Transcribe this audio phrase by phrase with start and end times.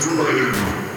[0.00, 0.89] Cumhurbaşkanı.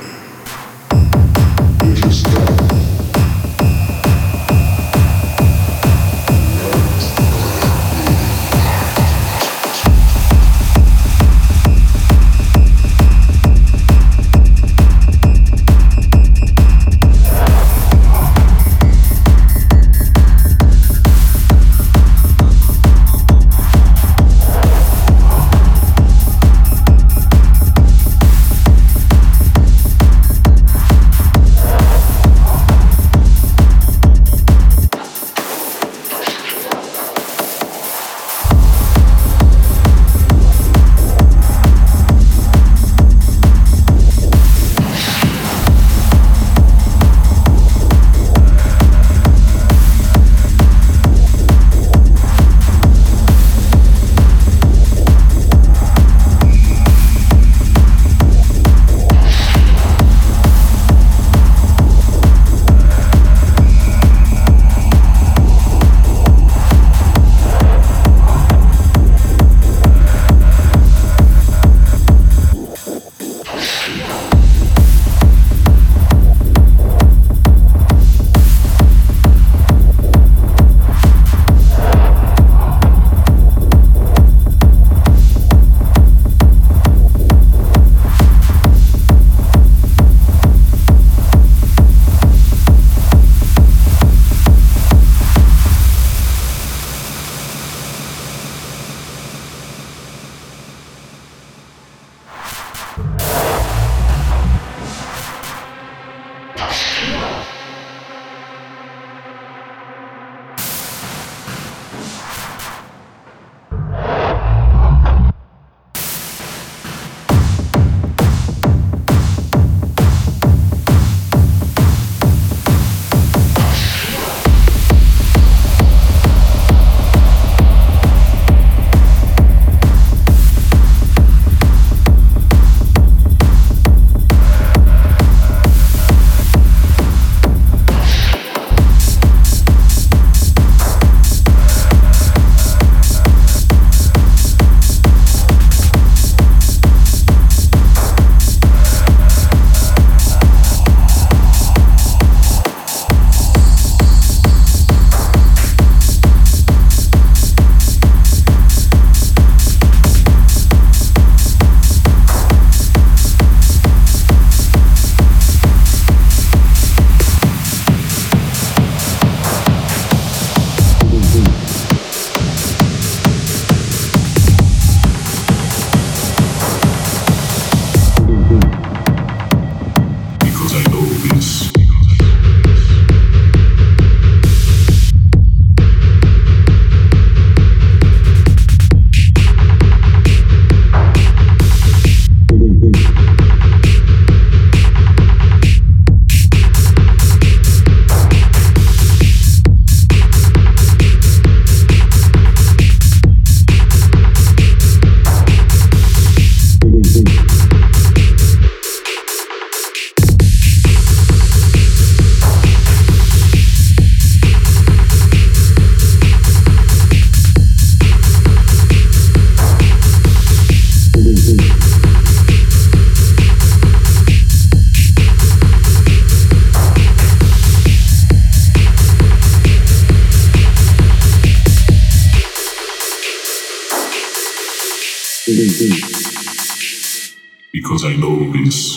[238.05, 238.92] I know this.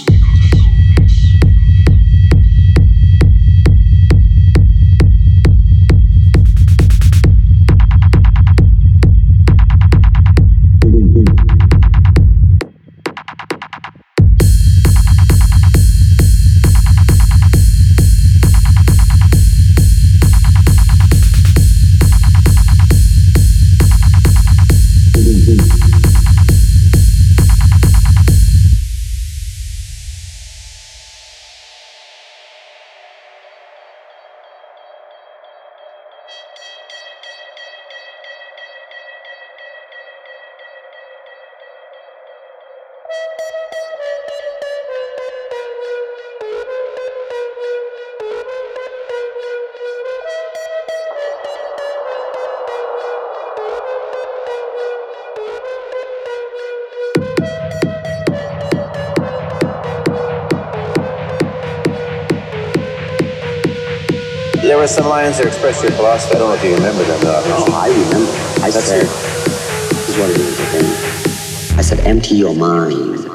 [64.86, 66.36] Were some lines that expressed your philosophy.
[66.36, 67.20] I don't know if you remember them.
[67.20, 67.42] Though.
[67.44, 68.30] Oh, I remember.
[68.62, 71.78] I That's said, this is what it is again.
[71.78, 73.26] I said, empty your mind.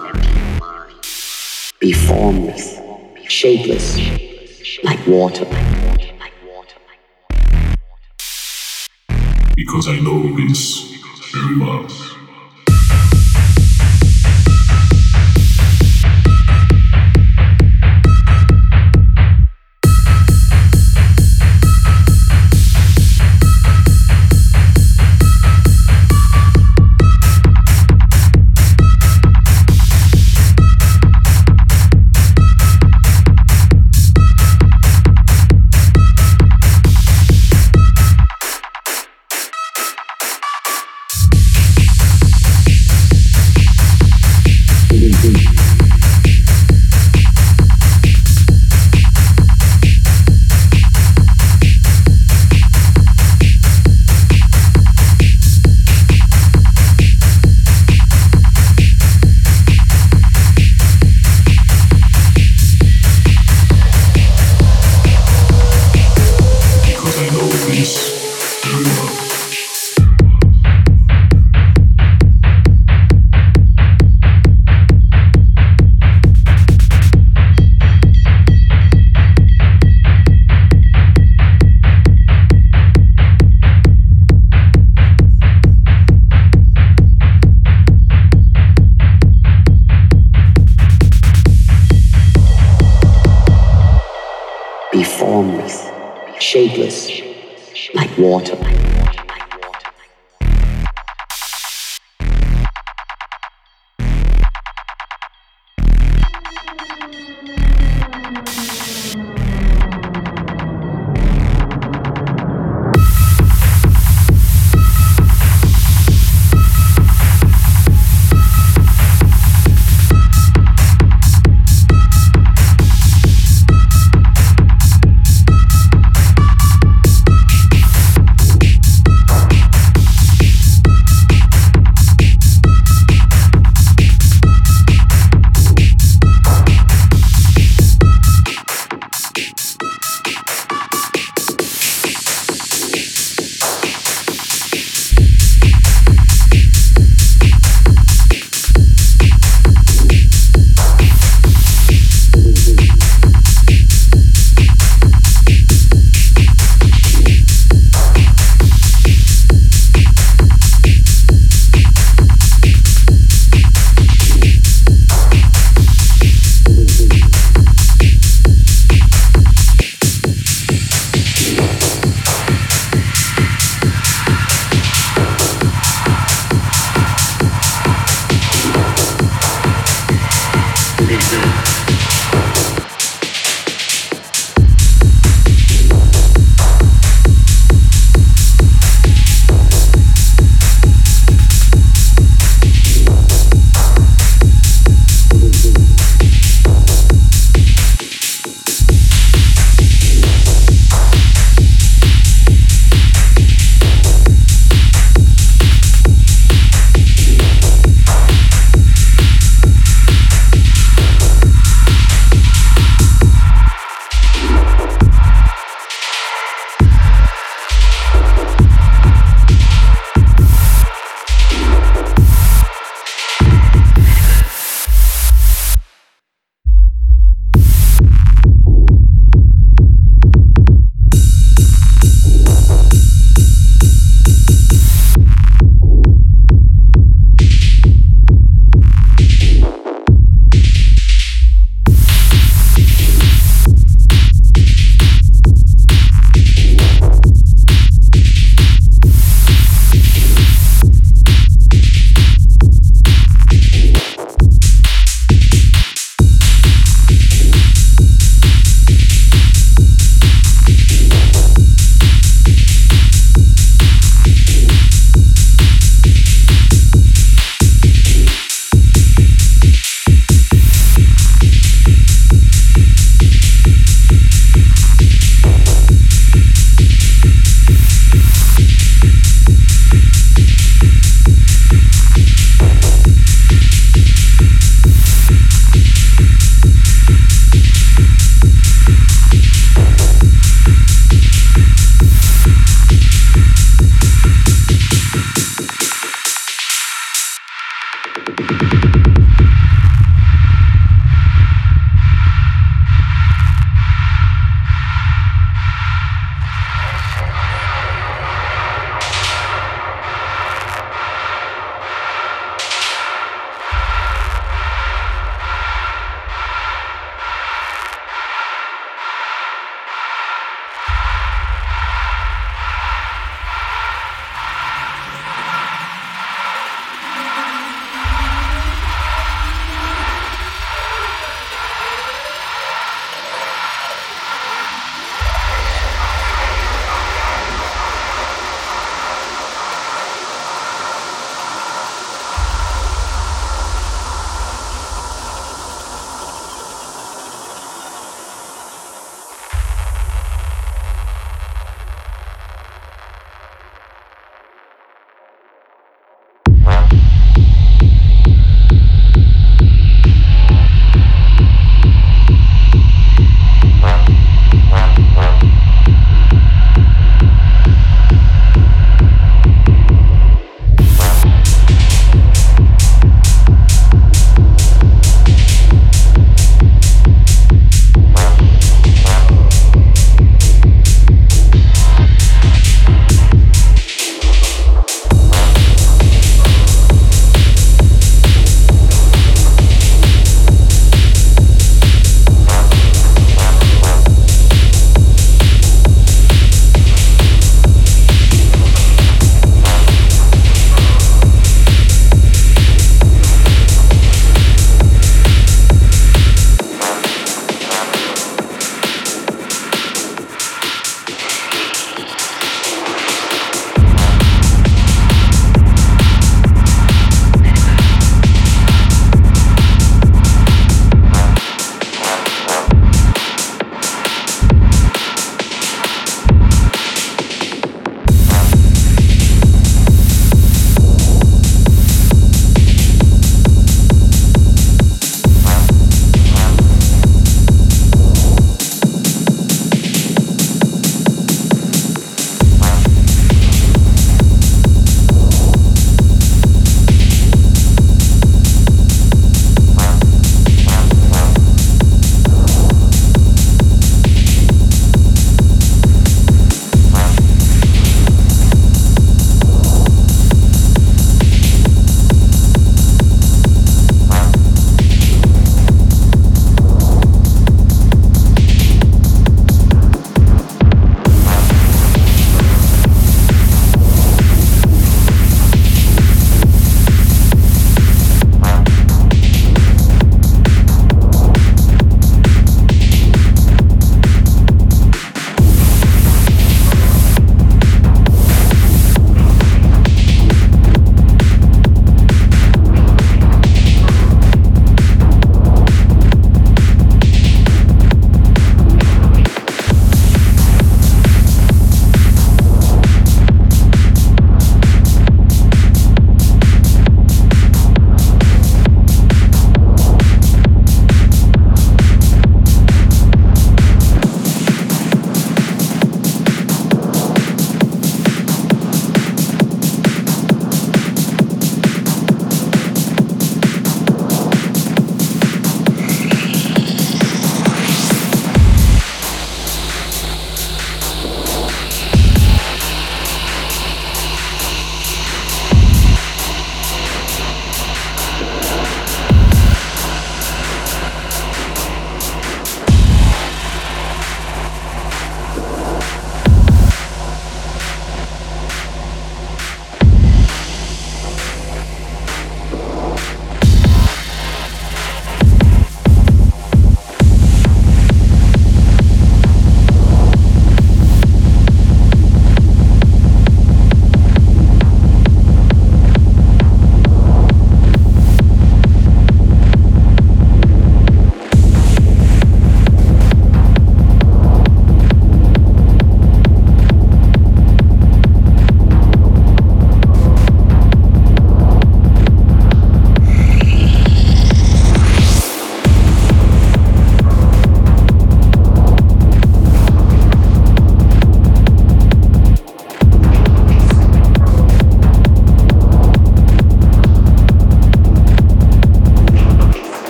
[1.80, 2.80] Be formless,
[3.28, 3.98] shapeless,
[4.84, 5.46] like water.
[9.56, 10.96] Because I know this
[11.34, 11.86] very well.